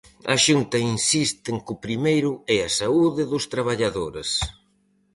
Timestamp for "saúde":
2.79-3.23